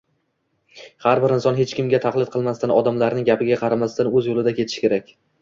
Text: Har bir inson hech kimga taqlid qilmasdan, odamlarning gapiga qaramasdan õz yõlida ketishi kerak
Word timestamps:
Har 1.03 1.19
bir 1.25 1.33
inson 1.35 1.59
hech 1.59 1.73
kimga 1.79 1.99
taqlid 2.05 2.31
qilmasdan, 2.37 2.73
odamlarning 2.77 3.29
gapiga 3.29 3.61
qaramasdan 3.67 4.11
õz 4.23 4.33
yõlida 4.33 4.57
ketishi 4.63 4.85
kerak 4.89 5.15